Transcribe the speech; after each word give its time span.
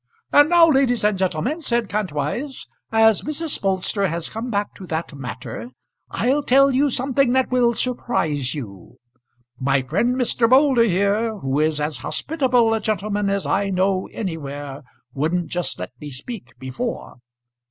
"And 0.33 0.49
now, 0.49 0.67
ladies 0.67 1.03
and 1.03 1.15
gentlemen," 1.15 1.61
said 1.61 1.87
Kantwise, 1.87 2.65
"as 2.91 3.21
Mrs. 3.21 3.61
Bolster 3.61 4.07
has 4.07 4.29
come 4.31 4.49
back 4.49 4.73
to 4.73 4.87
that 4.87 5.13
matter, 5.13 5.69
I'll 6.09 6.41
tell 6.41 6.71
you 6.71 6.89
something 6.89 7.33
that 7.33 7.51
will 7.51 7.75
surprise 7.75 8.55
you. 8.55 8.97
My 9.59 9.83
friend 9.83 10.15
Mr. 10.15 10.49
Moulder 10.49 10.85
here, 10.85 11.37
who 11.37 11.59
is 11.59 11.79
as 11.79 11.99
hospitable 11.99 12.73
a 12.73 12.79
gentleman 12.81 13.29
as 13.29 13.45
I 13.45 13.69
know 13.69 14.07
anywhere 14.11 14.81
wouldn't 15.13 15.49
just 15.49 15.77
let 15.77 15.91
me 15.99 16.09
speak 16.09 16.57
before." 16.57 17.17